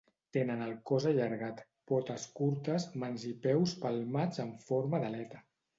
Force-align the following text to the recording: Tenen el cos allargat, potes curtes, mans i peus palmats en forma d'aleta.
Tenen 0.35 0.63
el 0.67 0.71
cos 0.91 1.05
allargat, 1.09 1.61
potes 1.91 2.27
curtes, 2.41 2.89
mans 3.05 3.29
i 3.35 3.39
peus 3.47 3.79
palmats 3.87 4.47
en 4.47 4.55
forma 4.71 5.07
d'aleta. 5.07 5.51